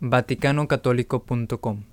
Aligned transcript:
vaticanocatólico.com. 0.00 1.84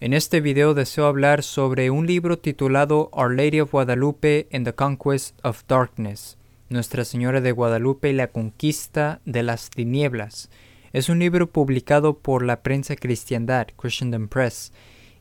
En 0.00 0.14
este 0.14 0.40
video 0.40 0.74
deseo 0.74 1.06
hablar 1.06 1.42
sobre 1.42 1.90
un 1.90 2.06
libro 2.06 2.38
titulado 2.38 3.10
Our 3.12 3.36
Lady 3.36 3.60
of 3.60 3.70
Guadalupe 3.70 4.48
and 4.52 4.64
the 4.64 4.74
Conquest 4.74 5.38
of 5.44 5.62
Darkness, 5.68 6.38
Nuestra 6.70 7.04
Señora 7.04 7.40
de 7.40 7.52
Guadalupe 7.52 8.10
y 8.10 8.14
la 8.14 8.28
Conquista 8.28 9.20
de 9.26 9.42
las 9.42 9.70
Tinieblas. 9.70 10.50
Es 10.92 11.08
un 11.08 11.18
libro 11.18 11.50
publicado 11.50 12.18
por 12.18 12.42
la 12.42 12.62
prensa 12.62 12.96
cristiandad, 12.96 13.68
Christendom 13.76 14.28
Press, 14.28 14.72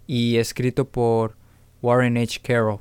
y 0.08 0.38
escrito 0.38 0.86
por 0.86 1.36
Warren 1.82 2.18
H. 2.18 2.40
Carroll, 2.42 2.80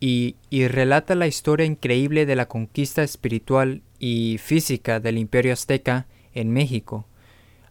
y, 0.00 0.36
y 0.50 0.66
relata 0.68 1.14
la 1.14 1.26
historia 1.26 1.64
increíble 1.64 2.26
de 2.26 2.36
la 2.36 2.48
conquista 2.48 3.02
espiritual 3.02 3.82
y 3.98 4.38
física 4.38 5.00
del 5.00 5.16
imperio 5.16 5.52
azteca 5.52 6.06
en 6.34 6.52
México 6.52 7.06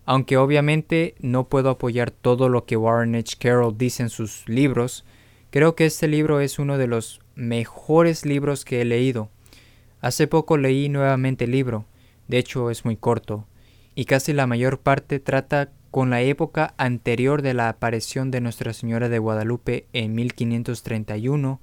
aunque 0.09 0.37
obviamente 0.37 1.13
no 1.19 1.49
puedo 1.49 1.69
apoyar 1.69 2.09
todo 2.09 2.49
lo 2.49 2.65
que 2.65 2.75
Warren 2.75 3.13
H. 3.13 3.35
Carroll 3.39 3.77
dice 3.77 4.01
en 4.01 4.09
sus 4.09 4.41
libros, 4.49 5.05
creo 5.51 5.75
que 5.75 5.85
este 5.85 6.07
libro 6.07 6.39
es 6.39 6.57
uno 6.57 6.79
de 6.79 6.87
los 6.87 7.21
mejores 7.35 8.25
libros 8.25 8.65
que 8.65 8.81
he 8.81 8.85
leído. 8.85 9.29
Hace 10.01 10.25
poco 10.25 10.57
leí 10.57 10.89
nuevamente 10.89 11.45
el 11.45 11.51
libro, 11.51 11.85
de 12.27 12.39
hecho 12.39 12.71
es 12.71 12.85
muy 12.85 12.97
corto, 12.97 13.45
y 13.93 14.05
casi 14.05 14.33
la 14.33 14.47
mayor 14.47 14.79
parte 14.79 15.19
trata 15.19 15.73
con 15.91 16.09
la 16.09 16.23
época 16.23 16.73
anterior 16.77 17.43
de 17.43 17.53
la 17.53 17.69
aparición 17.69 18.31
de 18.31 18.41
Nuestra 18.41 18.73
Señora 18.73 19.09
de 19.09 19.19
Guadalupe 19.19 19.85
en 19.93 20.15
1531 20.15 21.61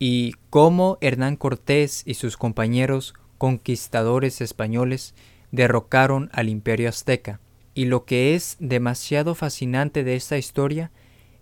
y 0.00 0.34
cómo 0.50 0.98
Hernán 1.00 1.36
Cortés 1.36 2.02
y 2.04 2.14
sus 2.14 2.36
compañeros 2.36 3.14
conquistadores 3.38 4.40
españoles 4.40 5.14
derrocaron 5.52 6.30
al 6.32 6.48
imperio 6.48 6.88
azteca. 6.88 7.38
Y 7.80 7.86
lo 7.86 8.04
que 8.04 8.34
es 8.34 8.58
demasiado 8.60 9.34
fascinante 9.34 10.04
de 10.04 10.14
esta 10.14 10.36
historia 10.36 10.90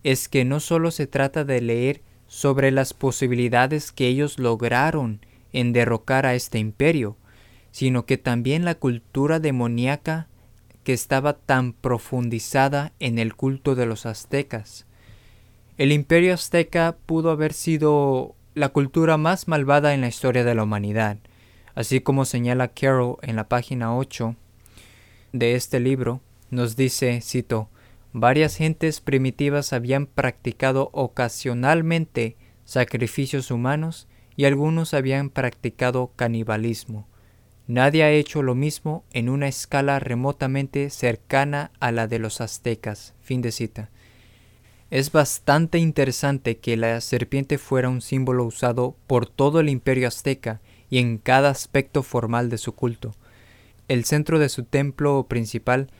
es 0.04 0.28
que 0.28 0.44
no 0.44 0.60
solo 0.60 0.92
se 0.92 1.08
trata 1.08 1.44
de 1.44 1.60
leer 1.60 2.00
sobre 2.28 2.70
las 2.70 2.94
posibilidades 2.94 3.90
que 3.90 4.06
ellos 4.06 4.38
lograron 4.38 5.18
en 5.52 5.72
derrocar 5.72 6.26
a 6.26 6.36
este 6.36 6.60
imperio, 6.60 7.16
sino 7.72 8.06
que 8.06 8.18
también 8.18 8.64
la 8.64 8.76
cultura 8.76 9.40
demoníaca 9.40 10.28
que 10.84 10.92
estaba 10.92 11.32
tan 11.32 11.72
profundizada 11.72 12.92
en 13.00 13.18
el 13.18 13.34
culto 13.34 13.74
de 13.74 13.86
los 13.86 14.06
aztecas. 14.06 14.86
El 15.76 15.90
imperio 15.90 16.34
azteca 16.34 16.98
pudo 17.04 17.32
haber 17.32 17.52
sido 17.52 18.36
la 18.54 18.68
cultura 18.68 19.16
más 19.16 19.48
malvada 19.48 19.92
en 19.92 20.02
la 20.02 20.08
historia 20.08 20.44
de 20.44 20.54
la 20.54 20.62
humanidad, 20.62 21.18
así 21.74 21.98
como 22.00 22.24
señala 22.24 22.68
Carroll 22.68 23.16
en 23.22 23.34
la 23.34 23.48
página 23.48 23.96
8 23.96 24.36
de 25.32 25.56
este 25.56 25.80
libro, 25.80 26.20
nos 26.50 26.76
dice, 26.76 27.20
cito, 27.20 27.68
varias 28.12 28.56
gentes 28.56 29.00
primitivas 29.00 29.72
habían 29.72 30.06
practicado 30.06 30.90
ocasionalmente 30.92 32.36
sacrificios 32.64 33.50
humanos 33.50 34.08
y 34.36 34.44
algunos 34.44 34.94
habían 34.94 35.30
practicado 35.30 36.12
canibalismo. 36.16 37.08
Nadie 37.66 38.02
ha 38.02 38.10
hecho 38.10 38.42
lo 38.42 38.54
mismo 38.54 39.04
en 39.12 39.28
una 39.28 39.46
escala 39.46 39.98
remotamente 39.98 40.88
cercana 40.88 41.70
a 41.80 41.92
la 41.92 42.06
de 42.06 42.18
los 42.18 42.40
aztecas. 42.40 43.14
Fin 43.20 43.42
de 43.42 43.52
cita. 43.52 43.90
Es 44.90 45.12
bastante 45.12 45.76
interesante 45.76 46.56
que 46.56 46.78
la 46.78 47.02
serpiente 47.02 47.58
fuera 47.58 47.90
un 47.90 48.00
símbolo 48.00 48.44
usado 48.44 48.96
por 49.06 49.28
todo 49.28 49.60
el 49.60 49.68
imperio 49.68 50.08
azteca 50.08 50.62
y 50.88 50.98
en 50.98 51.18
cada 51.18 51.50
aspecto 51.50 52.02
formal 52.02 52.48
de 52.48 52.56
su 52.56 52.74
culto. 52.74 53.14
El 53.86 54.06
centro 54.06 54.38
de 54.38 54.48
su 54.48 54.64
templo 54.64 55.26
principal 55.28 55.90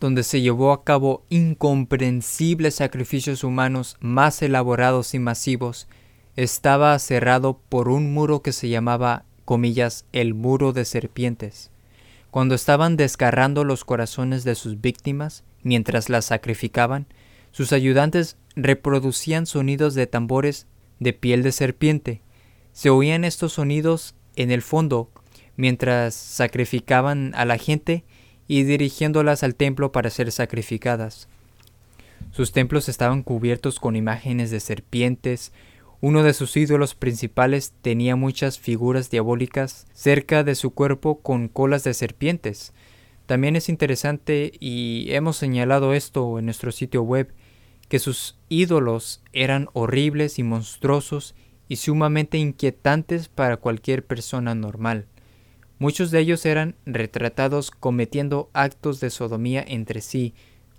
donde 0.00 0.22
se 0.22 0.40
llevó 0.40 0.72
a 0.72 0.84
cabo 0.84 1.24
incomprensibles 1.28 2.76
sacrificios 2.76 3.44
humanos 3.44 3.96
más 4.00 4.42
elaborados 4.42 5.14
y 5.14 5.18
masivos, 5.18 5.88
estaba 6.36 6.98
cerrado 6.98 7.60
por 7.68 7.88
un 7.88 8.12
muro 8.12 8.42
que 8.42 8.52
se 8.52 8.68
llamaba, 8.68 9.24
comillas, 9.44 10.04
el 10.12 10.34
muro 10.34 10.72
de 10.72 10.84
serpientes. 10.84 11.70
Cuando 12.30 12.54
estaban 12.54 12.96
desgarrando 12.96 13.62
los 13.62 13.84
corazones 13.84 14.44
de 14.44 14.56
sus 14.56 14.80
víctimas, 14.80 15.44
mientras 15.62 16.08
las 16.08 16.24
sacrificaban, 16.24 17.06
sus 17.52 17.72
ayudantes 17.72 18.36
reproducían 18.56 19.46
sonidos 19.46 19.94
de 19.94 20.06
tambores 20.06 20.66
de 20.98 21.12
piel 21.12 21.42
de 21.42 21.52
serpiente. 21.52 22.22
Se 22.72 22.90
oían 22.90 23.24
estos 23.24 23.52
sonidos 23.52 24.16
en 24.34 24.50
el 24.50 24.62
fondo 24.62 25.10
mientras 25.56 26.14
sacrificaban 26.14 27.32
a 27.36 27.44
la 27.44 27.58
gente 27.58 28.04
y 28.48 28.64
dirigiéndolas 28.64 29.42
al 29.42 29.54
templo 29.54 29.92
para 29.92 30.10
ser 30.10 30.30
sacrificadas. 30.32 31.28
Sus 32.30 32.52
templos 32.52 32.88
estaban 32.88 33.22
cubiertos 33.22 33.78
con 33.78 33.96
imágenes 33.96 34.50
de 34.50 34.60
serpientes, 34.60 35.52
uno 36.00 36.22
de 36.22 36.34
sus 36.34 36.54
ídolos 36.58 36.94
principales 36.94 37.72
tenía 37.80 38.14
muchas 38.14 38.58
figuras 38.58 39.08
diabólicas 39.08 39.86
cerca 39.94 40.44
de 40.44 40.54
su 40.54 40.74
cuerpo 40.74 41.20
con 41.20 41.48
colas 41.48 41.82
de 41.82 41.94
serpientes. 41.94 42.74
También 43.24 43.56
es 43.56 43.70
interesante, 43.70 44.52
y 44.60 45.06
hemos 45.12 45.38
señalado 45.38 45.94
esto 45.94 46.38
en 46.38 46.44
nuestro 46.44 46.72
sitio 46.72 47.02
web, 47.02 47.32
que 47.88 47.98
sus 47.98 48.36
ídolos 48.50 49.22
eran 49.32 49.68
horribles 49.72 50.38
y 50.38 50.42
monstruosos 50.42 51.34
y 51.68 51.76
sumamente 51.76 52.36
inquietantes 52.36 53.28
para 53.28 53.56
cualquier 53.56 54.04
persona 54.04 54.54
normal. 54.54 55.06
Muchos 55.84 56.10
de 56.10 56.20
ellos 56.20 56.46
eran 56.46 56.76
retratados 56.86 57.70
cometiendo 57.70 58.48
actos 58.54 59.00
de 59.00 59.10
sodomía 59.10 59.62
entre 59.68 60.00
sí, 60.00 60.32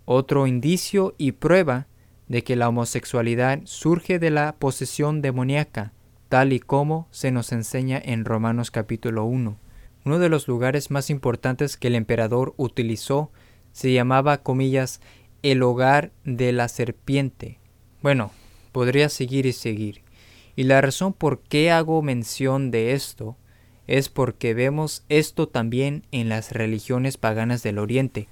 otro 0.05 0.47
indicio 0.47 1.13
y 1.19 1.33
prueba 1.33 1.85
de 2.27 2.43
que 2.43 2.55
la 2.55 2.69
homosexualidad 2.69 3.59
surge 3.65 4.17
de 4.17 4.31
la 4.31 4.55
posesión 4.57 5.21
demoníaca, 5.21 5.93
tal 6.27 6.53
y 6.53 6.59
como 6.59 7.07
se 7.11 7.29
nos 7.29 7.51
enseña 7.51 8.01
en 8.03 8.25
Romanos 8.25 8.71
capítulo 8.71 9.25
1. 9.25 9.59
Uno 10.05 10.17
de 10.17 10.27
los 10.27 10.47
lugares 10.47 10.89
más 10.89 11.11
importantes 11.11 11.77
que 11.77 11.89
el 11.89 11.93
emperador 11.93 12.55
utilizó 12.57 13.29
se 13.73 13.93
llamaba, 13.93 14.41
comillas, 14.41 15.01
el 15.43 15.61
hogar 15.61 16.13
de 16.23 16.51
la 16.51 16.67
serpiente. 16.67 17.59
Bueno, 18.01 18.31
podría 18.71 19.09
seguir 19.09 19.45
y 19.45 19.53
seguir. 19.53 20.01
Y 20.55 20.63
la 20.63 20.81
razón 20.81 21.13
por 21.13 21.41
qué 21.41 21.69
hago 21.69 22.01
mención 22.01 22.71
de 22.71 22.93
esto 22.93 23.37
es 23.87 24.09
porque 24.09 24.53
vemos 24.53 25.03
esto 25.09 25.47
también 25.47 26.03
en 26.11 26.29
las 26.29 26.51
religiones 26.51 27.17
paganas 27.17 27.63
del 27.63 27.79
Oriente. 27.79 28.27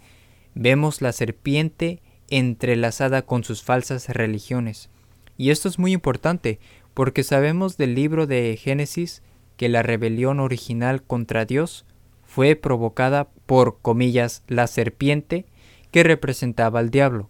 Vemos 0.56 1.02
la 1.02 1.12
serpiente 1.12 2.02
entrelazada 2.30 3.24
con 3.24 3.44
sus 3.44 3.64
falsas 3.64 4.10
religiones. 4.10 4.90
Y 5.38 5.50
esto 5.52 5.68
es 5.68 5.80
muy 5.80 5.94
importante 5.94 6.60
porque 6.94 7.24
sabemos 7.24 7.78
del 7.78 7.96
libro 7.96 8.28
de 8.28 8.58
Génesis 8.58 9.22
que 9.58 9.70
la 9.70 9.84
rebelión 9.84 10.40
original 10.40 11.04
contra 11.04 11.46
Dios 11.46 11.86
fue 12.24 12.56
provocada 12.56 13.30
por, 13.46 13.80
comillas, 13.82 14.44
la 14.48 14.68
serpiente 14.68 15.46
que 15.92 16.04
representaba 16.04 16.80
al 16.80 16.90
diablo. 16.90 17.30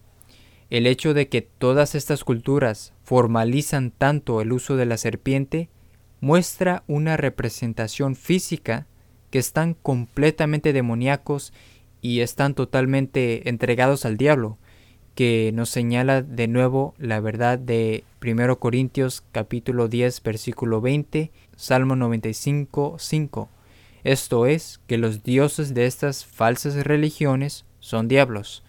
El 0.70 0.88
hecho 0.88 1.14
de 1.14 1.28
que 1.28 1.42
todas 1.42 1.96
estas 1.96 2.24
culturas 2.24 2.94
formalizan 3.04 3.92
tanto 3.92 4.42
el 4.42 4.54
uso 4.54 4.78
de 4.78 4.86
la 4.86 4.98
serpiente 4.98 5.70
muestra 6.24 6.84
una 6.88 7.18
representación 7.18 8.16
física 8.16 8.88
que 9.30 9.40
están 9.40 9.74
completamente 9.74 10.72
demoníacos 10.72 11.52
y 12.02 12.22
están 12.22 12.54
totalmente 12.54 13.50
entregados 13.50 14.06
al 14.06 14.16
diablo, 14.16 14.58
que 15.16 15.52
nos 15.54 15.70
señala 15.70 16.22
de 16.22 16.48
nuevo 16.48 16.94
la 16.98 17.20
verdad 17.20 17.60
de 17.60 18.06
1 18.26 18.58
Corintios 18.60 19.22
capítulo 19.34 19.90
10 19.90 20.24
versículo 20.24 20.80
20, 20.80 21.30
Salmo 21.58 21.98
95 21.98 22.96
5. 23.00 23.50
Esto 24.06 24.46
es, 24.46 24.80
que 24.88 24.98
los 24.98 25.24
dioses 25.24 25.74
de 25.74 25.88
estas 25.88 26.24
falsas 26.24 26.76
religiones 26.86 27.66
son 27.82 28.08
diablos. 28.08 28.64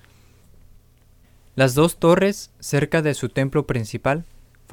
Las 1.55 1.77
dos 1.77 1.99
torres 1.99 2.51
cerca 2.59 3.01
de 3.01 3.15
su 3.15 3.29
templo 3.29 3.65
principal 3.65 4.25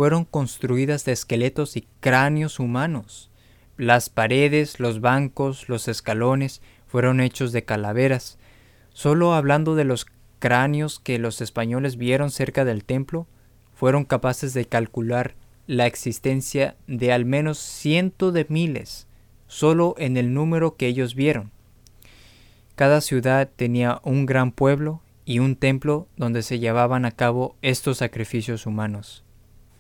fueron 0.02 0.26
construidas 0.26 1.06
de 1.06 1.12
esqueletos 1.12 1.78
y 1.78 1.88
cráneos 2.00 2.60
humanos. 2.60 3.30
Las 3.78 4.10
paredes, 4.10 4.80
los 4.80 5.00
bancos, 5.00 5.70
los 5.70 5.88
escalones 5.88 6.64
fueron 6.88 7.22
hechos 7.22 7.52
de 7.52 7.66
calaveras. 7.66 8.40
Solo 8.94 9.36
hablando 9.36 9.76
de 9.76 9.84
los 9.84 10.08
cráneos 10.40 11.00
que 11.00 11.20
los 11.20 11.40
españoles 11.40 11.98
vieron 11.98 12.32
cerca 12.32 12.66
del 12.66 12.84
templo, 12.84 13.28
fueron 13.76 14.04
capaces 14.04 14.56
de 14.56 14.66
calcular 14.66 15.36
la 15.68 15.86
existencia 15.86 16.78
de 16.88 17.14
al 17.14 17.26
menos 17.26 17.60
cientos 17.60 18.34
de 18.34 18.48
miles, 18.50 19.08
solo 19.46 19.94
en 20.00 20.18
el 20.18 20.34
número 20.34 20.78
que 20.78 20.88
ellos 20.88 21.14
vieron. 21.14 21.52
Cada 22.74 23.02
ciudad 23.02 23.52
tenía 23.56 24.02
un 24.04 24.26
gran 24.26 24.52
pueblo 24.52 25.04
y 25.26 25.38
un 25.38 25.56
templo 25.56 26.08
donde 26.18 26.42
se 26.42 26.58
llevaban 26.58 27.06
a 27.06 27.12
cabo 27.12 27.56
estos 27.62 28.00
sacrificios 28.00 28.66
humanos. 28.66 29.24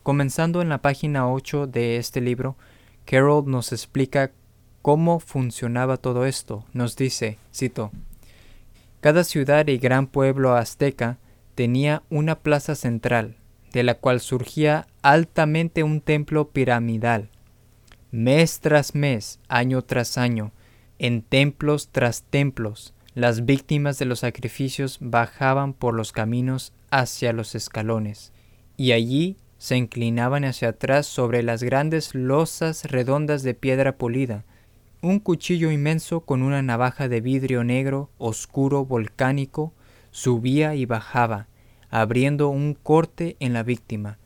Comenzando 0.03 0.63
en 0.63 0.69
la 0.69 0.81
página 0.81 1.29
8 1.31 1.67
de 1.67 1.97
este 1.97 2.21
libro, 2.21 2.57
Carol 3.05 3.43
nos 3.45 3.71
explica 3.71 4.31
cómo 4.81 5.19
funcionaba 5.19 5.97
todo 5.97 6.25
esto. 6.25 6.65
Nos 6.73 6.95
dice, 6.95 7.37
cito, 7.53 7.91
Cada 8.99 9.23
ciudad 9.23 9.67
y 9.67 9.77
gran 9.77 10.07
pueblo 10.07 10.55
azteca 10.55 11.19
tenía 11.53 12.01
una 12.09 12.39
plaza 12.39 12.73
central, 12.73 13.37
de 13.73 13.83
la 13.83 13.93
cual 13.93 14.21
surgía 14.21 14.87
altamente 15.03 15.83
un 15.83 16.01
templo 16.01 16.49
piramidal. 16.49 17.29
Mes 18.09 18.59
tras 18.59 18.95
mes, 18.95 19.39
año 19.49 19.83
tras 19.83 20.17
año, 20.17 20.51
en 20.97 21.21
templos 21.21 21.89
tras 21.91 22.23
templos, 22.23 22.95
las 23.13 23.45
víctimas 23.45 23.99
de 23.99 24.05
los 24.05 24.21
sacrificios 24.21 24.97
bajaban 24.99 25.73
por 25.73 25.93
los 25.93 26.11
caminos 26.11 26.73
hacia 26.89 27.33
los 27.33 27.53
escalones, 27.53 28.33
y 28.77 28.93
allí 28.93 29.37
se 29.61 29.77
inclinaban 29.77 30.43
hacia 30.43 30.69
atrás 30.69 31.05
sobre 31.05 31.43
las 31.43 31.61
grandes 31.61 32.15
losas 32.15 32.85
redondas 32.85 33.43
de 33.43 33.53
piedra 33.53 33.95
polida, 33.95 34.43
un 35.03 35.19
cuchillo 35.19 35.69
inmenso 35.69 36.21
con 36.21 36.41
una 36.41 36.63
navaja 36.63 37.07
de 37.07 37.21
vidrio 37.21 37.63
negro, 37.63 38.09
oscuro, 38.17 38.85
volcánico, 38.85 39.71
subía 40.09 40.73
y 40.73 40.87
bajaba, 40.87 41.47
abriendo 41.91 42.49
un 42.49 42.73
corte 42.73 43.35
en 43.39 43.53
la 43.53 43.61
víctima. 43.61 44.17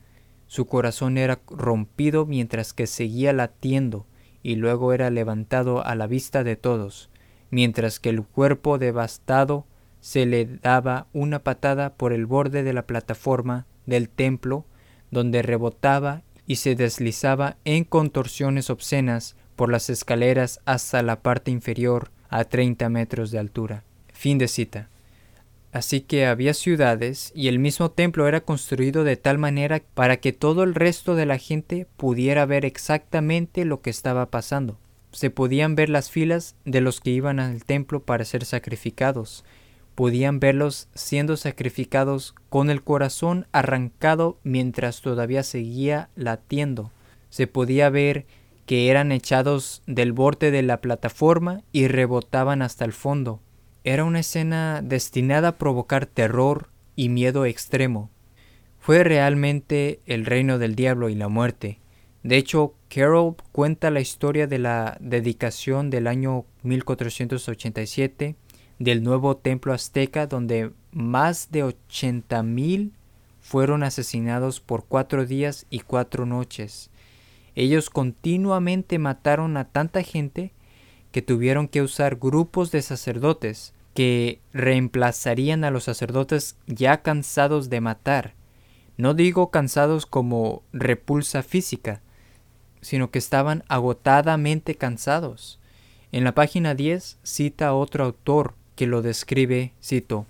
Su 0.46 0.64
corazón 0.64 1.18
era 1.18 1.38
rompido 1.50 2.24
mientras 2.24 2.72
que 2.72 2.86
seguía 2.86 3.34
latiendo, 3.34 4.06
y 4.42 4.56
luego 4.56 4.94
era 4.94 5.10
levantado 5.10 5.84
a 5.84 5.94
la 5.96 6.06
vista 6.06 6.44
de 6.44 6.56
todos, 6.56 7.10
mientras 7.50 8.00
que 8.00 8.08
el 8.08 8.22
cuerpo 8.22 8.78
devastado 8.78 9.66
se 10.00 10.24
le 10.24 10.46
daba 10.46 11.08
una 11.12 11.40
patada 11.40 11.92
por 11.92 12.14
el 12.14 12.24
borde 12.24 12.62
de 12.62 12.72
la 12.72 12.86
plataforma 12.86 13.66
del 13.84 14.08
templo, 14.08 14.64
donde 15.10 15.42
rebotaba 15.42 16.22
y 16.46 16.56
se 16.56 16.74
deslizaba 16.74 17.56
en 17.64 17.84
contorsiones 17.84 18.70
obscenas 18.70 19.36
por 19.56 19.70
las 19.70 19.90
escaleras 19.90 20.60
hasta 20.64 21.02
la 21.02 21.20
parte 21.20 21.50
inferior 21.50 22.10
a 22.28 22.44
30 22.44 22.88
metros 22.88 23.30
de 23.30 23.38
altura. 23.38 23.84
Fin 24.12 24.38
de 24.38 24.48
cita. 24.48 24.88
Así 25.72 26.00
que 26.00 26.24
había 26.24 26.54
ciudades 26.54 27.32
y 27.34 27.48
el 27.48 27.58
mismo 27.58 27.90
templo 27.90 28.26
era 28.26 28.40
construido 28.40 29.04
de 29.04 29.16
tal 29.16 29.36
manera 29.36 29.82
para 29.94 30.18
que 30.18 30.32
todo 30.32 30.62
el 30.62 30.74
resto 30.74 31.14
de 31.14 31.26
la 31.26 31.38
gente 31.38 31.86
pudiera 31.96 32.46
ver 32.46 32.64
exactamente 32.64 33.64
lo 33.64 33.82
que 33.82 33.90
estaba 33.90 34.30
pasando. 34.30 34.78
Se 35.12 35.30
podían 35.30 35.74
ver 35.74 35.90
las 35.90 36.10
filas 36.10 36.56
de 36.64 36.80
los 36.80 37.00
que 37.00 37.10
iban 37.10 37.40
al 37.40 37.64
templo 37.64 38.02
para 38.02 38.24
ser 38.24 38.44
sacrificados. 38.44 39.44
Podían 39.96 40.38
verlos 40.38 40.88
siendo 40.94 41.36
sacrificados 41.36 42.36
con 42.48 42.70
el 42.70 42.84
corazón 42.84 43.48
arrancado 43.50 44.38
mientras 44.44 45.00
todavía 45.00 45.42
seguía 45.42 46.10
latiendo. 46.14 46.92
Se 47.28 47.48
podía 47.48 47.90
ver 47.90 48.26
que 48.64 48.90
eran 48.90 49.10
echados 49.10 49.82
del 49.88 50.12
borde 50.12 50.52
de 50.52 50.62
la 50.62 50.80
plataforma 50.80 51.62
y 51.72 51.88
rebotaban 51.88 52.62
hasta 52.62 52.84
el 52.84 52.92
fondo 52.92 53.40
era 53.86 54.02
una 54.02 54.18
escena 54.18 54.82
destinada 54.82 55.48
a 55.48 55.58
provocar 55.58 56.06
terror 56.06 56.70
y 56.96 57.08
miedo 57.08 57.46
extremo. 57.46 58.10
Fue 58.80 59.04
realmente 59.04 60.00
el 60.06 60.26
reino 60.26 60.58
del 60.58 60.74
diablo 60.74 61.08
y 61.08 61.14
la 61.14 61.28
muerte. 61.28 61.78
De 62.24 62.36
hecho, 62.36 62.74
Carroll 62.88 63.36
cuenta 63.52 63.92
la 63.92 64.00
historia 64.00 64.48
de 64.48 64.58
la 64.58 64.96
dedicación 64.98 65.88
del 65.90 66.08
año 66.08 66.46
1487 66.64 68.34
del 68.78 69.02
nuevo 69.02 69.36
templo 69.36 69.72
azteca 69.72 70.26
donde 70.26 70.72
más 70.92 71.50
de 71.50 71.64
80.000 71.64 72.92
fueron 73.40 73.82
asesinados 73.82 74.60
por 74.60 74.84
cuatro 74.86 75.24
días 75.24 75.66
y 75.70 75.80
cuatro 75.80 76.26
noches. 76.26 76.90
Ellos 77.54 77.90
continuamente 77.90 78.98
mataron 78.98 79.56
a 79.56 79.64
tanta 79.66 80.02
gente 80.02 80.52
que 81.12 81.22
tuvieron 81.22 81.68
que 81.68 81.80
usar 81.80 82.16
grupos 82.16 82.70
de 82.70 82.82
sacerdotes 82.82 83.72
que 83.94 84.40
reemplazarían 84.52 85.64
a 85.64 85.70
los 85.70 85.84
sacerdotes 85.84 86.58
ya 86.66 87.02
cansados 87.02 87.70
de 87.70 87.80
matar. 87.80 88.34
No 88.98 89.14
digo 89.14 89.50
cansados 89.50 90.04
como 90.04 90.62
repulsa 90.72 91.42
física, 91.42 92.02
sino 92.82 93.10
que 93.10 93.18
estaban 93.18 93.64
agotadamente 93.68 94.74
cansados. 94.74 95.58
En 96.12 96.24
la 96.24 96.34
página 96.34 96.74
10 96.74 97.18
cita 97.22 97.74
otro 97.74 98.04
autor 98.04 98.54
que 98.76 98.86
lo 98.86 99.02
describe, 99.02 99.72
cito, 99.82 100.26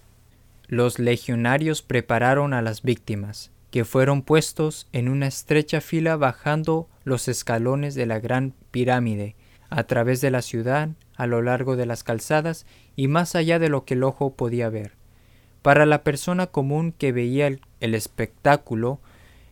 Los 0.68 0.98
legionarios 0.98 1.82
prepararon 1.82 2.54
a 2.54 2.62
las 2.62 2.82
víctimas, 2.82 3.50
que 3.70 3.84
fueron 3.84 4.22
puestos 4.22 4.88
en 4.92 5.08
una 5.08 5.26
estrecha 5.26 5.80
fila 5.80 6.16
bajando 6.16 6.88
los 7.04 7.28
escalones 7.28 7.94
de 7.94 8.06
la 8.06 8.18
gran 8.20 8.54
pirámide, 8.70 9.36
a 9.68 9.84
través 9.84 10.20
de 10.20 10.30
la 10.30 10.42
ciudad, 10.42 10.88
a 11.16 11.26
lo 11.26 11.42
largo 11.42 11.76
de 11.76 11.86
las 11.86 12.04
calzadas 12.04 12.66
y 12.94 13.08
más 13.08 13.34
allá 13.34 13.58
de 13.58 13.68
lo 13.68 13.84
que 13.84 13.94
el 13.94 14.04
ojo 14.04 14.34
podía 14.34 14.68
ver. 14.68 14.92
Para 15.62 15.86
la 15.86 16.04
persona 16.04 16.46
común 16.46 16.92
que 16.92 17.12
veía 17.12 17.48
el, 17.48 17.94
espectáculo 17.94 19.00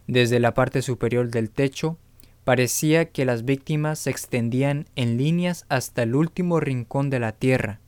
desde 0.07 0.39
la 0.39 0.55
parte 0.55 0.83
superior 0.83 1.31
del 1.31 1.51
techo, 1.51 1.99
parecía 2.45 3.07
que 3.07 3.25
las 3.25 3.45
víctimas 3.45 3.99
se 3.99 4.11
extendían 4.11 4.87
en 4.95 5.17
líneas 5.17 5.67
hasta 5.69 6.05
el 6.05 6.15
último 6.15 6.61
rincón 6.61 7.11
de 7.11 7.19
la 7.19 7.33
tierra. 7.33 7.81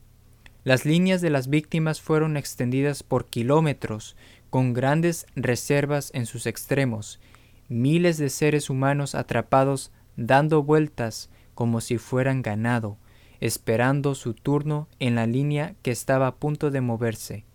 Las 0.67 0.83
líneas 0.83 1.21
de 1.21 1.29
las 1.29 1.47
víctimas 1.47 2.01
fueron 2.01 2.35
extendidas 2.35 3.01
por 3.01 3.27
kilómetros, 3.27 4.17
con 4.49 4.73
grandes 4.73 5.25
reservas 5.33 6.11
en 6.13 6.25
sus 6.25 6.45
extremos, 6.45 7.21
miles 7.69 8.17
de 8.17 8.29
seres 8.29 8.69
humanos 8.69 9.15
atrapados 9.15 9.93
dando 10.17 10.63
vueltas 10.63 11.29
como 11.55 11.79
si 11.79 11.97
fueran 11.97 12.41
ganado, 12.41 12.97
esperando 13.39 14.13
su 14.13 14.33
turno 14.33 14.89
en 14.99 15.15
la 15.15 15.25
línea 15.25 15.75
que 15.83 15.91
estaba 15.91 16.27
a 16.27 16.35
punto 16.35 16.69
de 16.69 16.81
moverse. 16.81 17.45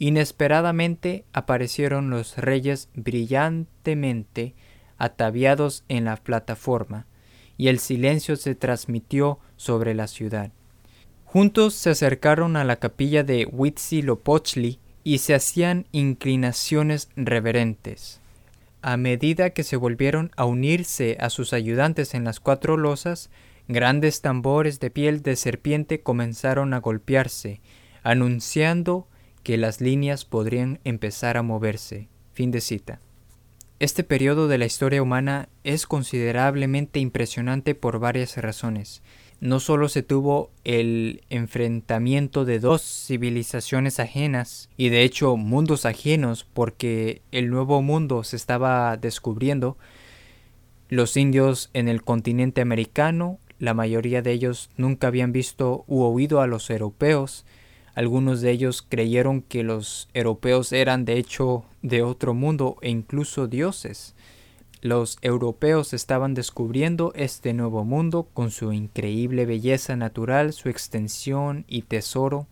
Inesperadamente 0.00 1.26
aparecieron 1.32 2.10
los 2.10 2.36
reyes 2.36 2.88
brillantemente 2.94 4.56
ataviados 4.98 5.84
en 5.86 6.04
la 6.04 6.16
plataforma, 6.16 7.06
y 7.56 7.68
el 7.68 7.78
silencio 7.78 8.34
se 8.34 8.56
transmitió 8.56 9.38
sobre 9.54 9.94
la 9.94 10.08
ciudad. 10.08 10.50
Juntos 11.32 11.74
se 11.74 11.90
acercaron 11.90 12.56
a 12.56 12.64
la 12.64 12.74
capilla 12.74 13.22
de 13.22 13.46
Huitzilopochtli 13.46 14.80
y 15.04 15.18
se 15.18 15.32
hacían 15.32 15.86
inclinaciones 15.92 17.08
reverentes. 17.14 18.20
A 18.82 18.96
medida 18.96 19.50
que 19.50 19.62
se 19.62 19.76
volvieron 19.76 20.32
a 20.36 20.44
unirse 20.44 21.16
a 21.20 21.30
sus 21.30 21.52
ayudantes 21.52 22.14
en 22.14 22.24
las 22.24 22.40
cuatro 22.40 22.76
losas, 22.76 23.30
grandes 23.68 24.22
tambores 24.22 24.80
de 24.80 24.90
piel 24.90 25.22
de 25.22 25.36
serpiente 25.36 26.00
comenzaron 26.00 26.74
a 26.74 26.80
golpearse, 26.80 27.60
anunciando 28.02 29.06
que 29.44 29.56
las 29.56 29.80
líneas 29.80 30.24
podrían 30.24 30.80
empezar 30.82 31.36
a 31.36 31.44
moverse. 31.44 32.08
Fin 32.32 32.50
de 32.50 32.60
cita. 32.60 32.98
Este 33.78 34.02
periodo 34.02 34.48
de 34.48 34.58
la 34.58 34.66
historia 34.66 35.00
humana 35.00 35.48
es 35.62 35.86
considerablemente 35.86 36.98
impresionante 36.98 37.76
por 37.76 38.00
varias 38.00 38.36
razones 38.36 39.00
no 39.40 39.58
solo 39.58 39.88
se 39.88 40.02
tuvo 40.02 40.50
el 40.64 41.22
enfrentamiento 41.30 42.44
de 42.44 42.60
dos 42.60 42.82
civilizaciones 42.82 43.98
ajenas 43.98 44.68
y 44.76 44.90
de 44.90 45.02
hecho 45.02 45.36
mundos 45.36 45.86
ajenos 45.86 46.46
porque 46.52 47.22
el 47.32 47.50
nuevo 47.50 47.80
mundo 47.80 48.22
se 48.22 48.36
estaba 48.36 48.96
descubriendo, 48.98 49.78
los 50.90 51.16
indios 51.16 51.70
en 51.72 51.88
el 51.88 52.02
continente 52.02 52.60
americano, 52.60 53.38
la 53.58 53.74
mayoría 53.74 54.22
de 54.22 54.32
ellos 54.32 54.70
nunca 54.76 55.06
habían 55.06 55.32
visto 55.32 55.84
u 55.86 56.02
oído 56.02 56.40
a 56.40 56.46
los 56.46 56.68
europeos, 56.68 57.46
algunos 57.94 58.40
de 58.40 58.50
ellos 58.50 58.82
creyeron 58.86 59.40
que 59.40 59.62
los 59.62 60.08
europeos 60.14 60.72
eran 60.72 61.04
de 61.04 61.16
hecho 61.16 61.64
de 61.82 62.02
otro 62.02 62.34
mundo 62.34 62.76
e 62.82 62.90
incluso 62.90 63.46
dioses. 63.46 64.14
Los 64.82 65.18
europeos 65.20 65.92
estaban 65.92 66.32
descubriendo 66.32 67.12
este 67.14 67.52
nuevo 67.52 67.84
mundo 67.84 68.28
con 68.32 68.50
su 68.50 68.72
increíble 68.72 69.44
belleza 69.44 69.94
natural, 69.94 70.54
su 70.54 70.70
extensión 70.70 71.66
y 71.68 71.82
tesoro, 71.82 72.46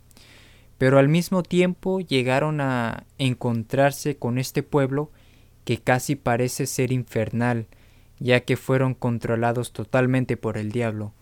pero 0.76 0.98
al 0.98 1.08
mismo 1.08 1.42
tiempo 1.42 2.00
llegaron 2.00 2.60
a 2.60 3.04
encontrarse 3.16 4.16
con 4.16 4.36
este 4.36 4.62
pueblo 4.62 5.10
que 5.64 5.78
casi 5.78 6.16
parece 6.16 6.66
ser 6.66 6.92
infernal, 6.92 7.66
ya 8.18 8.40
que 8.40 8.56
fueron 8.56 8.94
controlados 8.94 9.72
totalmente 9.72 10.36
por 10.36 10.58
el 10.58 10.70
diablo. 10.70 11.14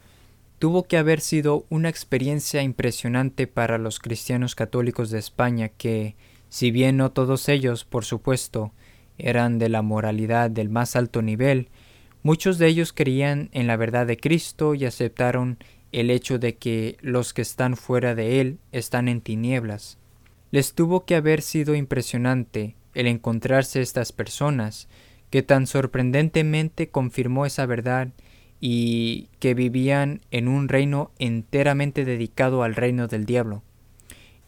Tuvo 0.58 0.84
que 0.84 0.96
haber 0.96 1.20
sido 1.20 1.66
una 1.68 1.88
experiencia 1.88 2.62
impresionante 2.62 3.46
para 3.46 3.78
los 3.78 4.00
cristianos 4.00 4.54
católicos 4.54 5.10
de 5.10 5.18
España 5.18 5.68
que, 5.68 6.16
si 6.48 6.70
bien 6.70 6.96
no 6.96 7.12
todos 7.12 7.48
ellos, 7.48 7.84
por 7.84 8.04
supuesto, 8.04 8.72
eran 9.18 9.58
de 9.58 9.68
la 9.68 9.82
moralidad 9.82 10.50
del 10.50 10.68
más 10.68 10.96
alto 10.96 11.23
nivel, 11.23 11.68
muchos 12.23 12.58
de 12.58 12.66
ellos 12.66 12.92
creían 12.92 13.49
en 13.52 13.66
la 13.66 13.76
verdad 13.76 14.06
de 14.06 14.16
Cristo 14.16 14.75
y 14.75 14.85
aceptaron 14.85 15.58
el 15.92 16.11
hecho 16.11 16.38
de 16.38 16.56
que 16.56 16.96
los 17.00 17.32
que 17.32 17.42
están 17.42 17.76
fuera 17.76 18.14
de 18.14 18.40
Él 18.40 18.58
están 18.73 19.08
en 19.08 19.20
tinieblas. 19.20 19.99
Les 20.50 20.75
tuvo 20.75 21.04
que 21.04 21.14
haber 21.14 21.42
sido 21.42 21.75
impresionante 21.75 22.76
el 22.94 23.06
encontrarse 23.06 23.80
estas 23.80 24.12
personas 24.12 24.88
que 25.30 25.42
tan 25.42 25.66
sorprendentemente 25.66 26.88
confirmó 26.88 27.46
esa 27.46 27.66
verdad 27.66 28.08
y 28.61 29.28
que 29.38 29.54
vivían 29.54 30.20
en 30.30 30.49
un 30.49 30.68
reino 30.68 31.11
enteramente 31.18 32.04
dedicado 32.04 32.62
al 32.62 32.75
reino 32.75 33.06
del 33.06 33.26
diablo. 33.26 33.62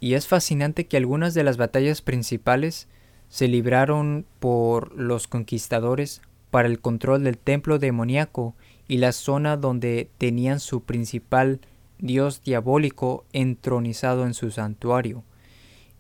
Y 0.01 0.15
es 0.15 0.27
fascinante 0.27 0.87
que 0.87 0.97
algunas 0.97 1.35
de 1.35 1.45
las 1.45 1.57
batallas 1.57 2.03
principales 2.03 2.89
se 3.29 3.49
libraron 3.49 4.27
por 4.39 4.95
los 4.95 5.29
conquistadores 5.29 6.23
para 6.51 6.69
el 6.69 6.81
control 6.81 7.25
del 7.25 7.39
templo 7.39 7.79
demoníaco 7.79 8.55
y 8.87 8.99
la 8.99 9.13
zona 9.13 9.57
donde 9.57 10.11
tenían 10.19 10.61
su 10.61 10.83
principal 10.83 11.61
dios 11.99 12.43
diabólico 12.43 13.27
entronizado 13.33 14.25
en 14.25 14.35
su 14.35 14.51
santuario. 14.51 15.25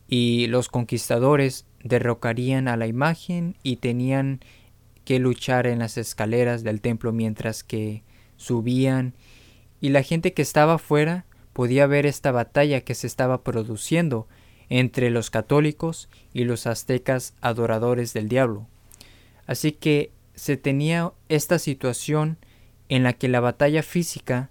Y 0.08 0.46
los 0.46 0.68
conquistadores 0.68 1.66
derrocarían 1.84 2.66
a 2.66 2.76
la 2.76 2.86
imagen 2.86 3.56
y 3.62 3.76
tenían 3.76 4.40
que 5.04 5.18
luchar 5.18 5.66
en 5.66 5.78
las 5.78 5.98
escaleras 5.98 6.62
del 6.62 6.80
templo 6.80 7.12
mientras 7.12 7.62
que 7.62 8.02
subían 8.36 9.14
y 9.80 9.90
la 9.90 10.02
gente 10.02 10.32
que 10.32 10.42
estaba 10.42 10.74
afuera 10.74 11.24
podía 11.52 11.86
ver 11.86 12.06
esta 12.06 12.32
batalla 12.32 12.80
que 12.82 12.94
se 12.94 13.06
estaba 13.06 13.42
produciendo 13.42 14.28
entre 14.70 15.10
los 15.10 15.30
católicos 15.30 16.08
y 16.32 16.44
los 16.44 16.66
aztecas 16.66 17.34
adoradores 17.40 18.12
del 18.12 18.28
diablo. 18.28 18.66
Así 19.46 19.72
que 19.72 20.10
se 20.34 20.56
tenía 20.56 21.12
esta 21.28 21.58
situación 21.58 22.38
en 22.88 23.02
la 23.02 23.12
que 23.12 23.28
la 23.28 23.40
batalla 23.40 23.82
física 23.82 24.50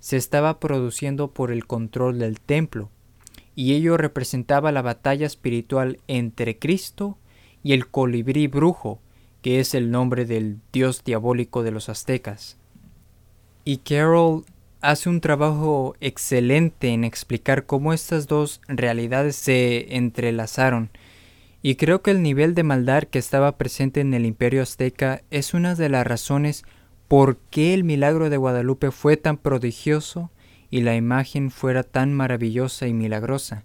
se 0.00 0.16
estaba 0.16 0.58
produciendo 0.58 1.30
por 1.30 1.52
el 1.52 1.66
control 1.66 2.18
del 2.18 2.40
templo, 2.40 2.90
y 3.54 3.74
ello 3.74 3.96
representaba 3.96 4.72
la 4.72 4.82
batalla 4.82 5.26
espiritual 5.26 6.00
entre 6.08 6.58
Cristo 6.58 7.18
y 7.62 7.72
el 7.72 7.88
colibrí 7.88 8.46
brujo, 8.46 9.00
que 9.42 9.60
es 9.60 9.74
el 9.74 9.90
nombre 9.90 10.24
del 10.24 10.58
dios 10.72 11.04
diabólico 11.04 11.62
de 11.62 11.70
los 11.70 11.88
aztecas. 11.88 12.56
Y 13.64 13.78
Carol 13.78 14.44
hace 14.82 15.08
un 15.08 15.20
trabajo 15.20 15.94
excelente 16.00 16.88
en 16.88 17.04
explicar 17.04 17.64
cómo 17.64 17.92
estas 17.92 18.26
dos 18.26 18.60
realidades 18.68 19.36
se 19.36 19.96
entrelazaron, 19.96 20.90
y 21.62 21.76
creo 21.76 22.02
que 22.02 22.10
el 22.10 22.22
nivel 22.22 22.54
de 22.54 22.64
maldad 22.64 23.04
que 23.04 23.20
estaba 23.20 23.56
presente 23.56 24.00
en 24.00 24.12
el 24.12 24.26
imperio 24.26 24.62
azteca 24.62 25.22
es 25.30 25.54
una 25.54 25.76
de 25.76 25.88
las 25.88 26.06
razones 26.06 26.64
por 27.06 27.36
qué 27.50 27.72
el 27.72 27.84
milagro 27.84 28.30
de 28.30 28.36
Guadalupe 28.36 28.90
fue 28.90 29.16
tan 29.16 29.36
prodigioso 29.36 30.30
y 30.70 30.80
la 30.80 30.96
imagen 30.96 31.50
fuera 31.50 31.84
tan 31.84 32.12
maravillosa 32.12 32.88
y 32.88 32.94
milagrosa. 32.94 33.64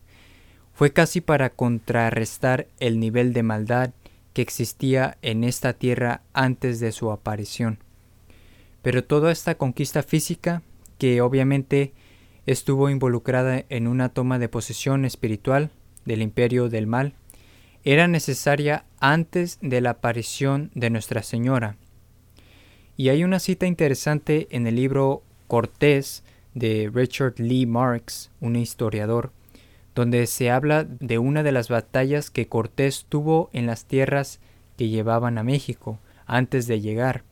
Fue 0.73 0.93
casi 0.93 1.21
para 1.21 1.49
contrarrestar 1.49 2.67
el 2.79 2.99
nivel 2.99 3.33
de 3.33 3.41
maldad 3.41 3.93
que 4.33 4.43
existía 4.43 5.17
en 5.23 5.43
esta 5.43 5.73
tierra 5.73 6.21
antes 6.33 6.79
de 6.79 6.91
su 6.91 7.09
aparición. 7.09 7.79
Pero 8.83 9.03
toda 9.03 9.31
esta 9.31 9.55
conquista 9.55 10.03
física, 10.03 10.61
que 10.97 11.21
obviamente 11.21 11.93
estuvo 12.45 12.89
involucrada 12.89 13.65
en 13.69 13.87
una 13.87 14.09
toma 14.09 14.39
de 14.39 14.49
posesión 14.49 15.05
espiritual 15.05 15.71
del 16.05 16.21
imperio 16.21 16.69
del 16.69 16.87
mal, 16.87 17.13
era 17.83 18.07
necesaria 18.07 18.85
antes 18.99 19.59
de 19.61 19.81
la 19.81 19.91
aparición 19.91 20.71
de 20.73 20.89
Nuestra 20.89 21.23
Señora, 21.23 21.77
y 22.97 23.09
hay 23.09 23.23
una 23.23 23.39
cita 23.39 23.67
interesante 23.67 24.47
en 24.49 24.65
el 24.65 24.75
libro 24.75 25.21
Cortés 25.47 26.23
de 26.55 26.89
Richard 26.91 27.35
Lee 27.37 27.67
Marx, 27.67 28.31
un 28.41 28.55
historiador, 28.55 29.31
donde 29.93 30.25
se 30.25 30.49
habla 30.49 30.83
de 30.83 31.19
una 31.19 31.43
de 31.43 31.51
las 31.51 31.69
batallas 31.69 32.31
que 32.31 32.47
Cortés 32.47 33.05
tuvo 33.07 33.49
en 33.53 33.67
las 33.67 33.85
tierras 33.85 34.39
que 34.77 34.89
llevaban 34.89 35.37
a 35.37 35.43
México 35.43 35.99
antes 36.25 36.65
de 36.65 36.81
llegar. 36.81 37.23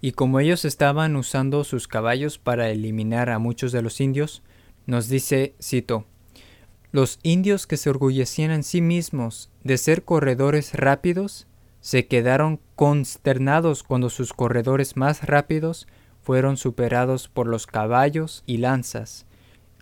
Y 0.00 0.12
como 0.12 0.40
ellos 0.40 0.64
estaban 0.64 1.16
usando 1.16 1.64
sus 1.64 1.88
caballos 1.88 2.38
para 2.38 2.70
eliminar 2.70 3.30
a 3.30 3.38
muchos 3.38 3.72
de 3.72 3.82
los 3.82 4.00
indios, 4.00 4.42
nos 4.86 5.08
dice, 5.08 5.54
cito, 5.62 6.06
los 6.90 7.18
indios 7.22 7.66
que 7.66 7.76
se 7.76 7.90
orgullecían 7.90 8.50
en 8.50 8.62
sí 8.62 8.80
mismos 8.80 9.50
de 9.62 9.76
ser 9.76 10.04
corredores 10.04 10.72
rápidos 10.74 11.46
se 11.80 12.06
quedaron 12.06 12.60
consternados 12.76 13.82
cuando 13.82 14.10
sus 14.10 14.32
corredores 14.32 14.96
más 14.96 15.24
rápidos 15.24 15.86
fueron 16.22 16.56
superados 16.56 17.28
por 17.28 17.46
los 17.46 17.66
caballos 17.66 18.42
y 18.46 18.58
lanzas. 18.58 19.26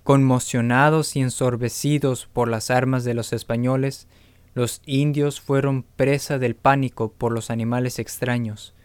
Conmocionados 0.03 1.17
y 1.17 1.21
ensorbecidos 1.21 2.27
por 2.27 2.49
las 2.49 2.71
armas 2.71 3.05
de 3.05 3.15
los 3.15 3.33
españoles, 3.33 4.07
los 4.55 4.81
indios 4.87 5.41
fueron 5.41 5.83
presa 5.83 6.39
del 6.39 6.55
pánico 6.55 7.13
por 7.13 7.33
los 7.33 7.51
animales 7.51 7.99
extraños. 7.99 8.76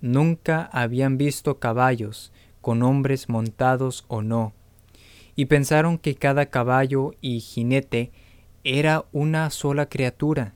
Nunca 0.00 0.68
habían 0.72 1.18
visto 1.18 1.58
caballos, 1.58 2.32
con 2.60 2.82
hombres 2.82 3.28
montados 3.28 4.04
o 4.08 4.20
no, 4.20 4.52
y 5.34 5.46
pensaron 5.46 5.96
que 5.96 6.16
cada 6.16 6.46
caballo 6.46 7.14
y 7.20 7.40
jinete 7.40 8.12
era 8.64 9.06
una 9.12 9.48
sola 9.50 9.88
criatura, 9.88 10.54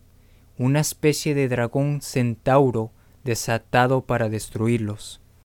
una 0.58 0.80
especie 0.80 1.34
de 1.34 1.48
dragón 1.48 2.02
centauro 2.02 2.90
desatado 3.24 4.02
para 4.02 4.28
destruirlos. 4.28 5.21